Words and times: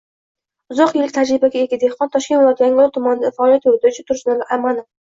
Uzoq 0.75 0.93
yillik 0.97 1.13
tajribaga 1.17 1.61
ega 1.67 1.79
dehqon, 1.85 2.13
Toshkent 2.17 2.39
viloyati 2.41 2.67
Yangiyo‘l 2.67 2.93
tumanida 2.99 3.35
faoliyat 3.39 3.73
yurituvchi 3.73 4.11
Tursunali 4.13 4.53
Amanov 4.61 4.95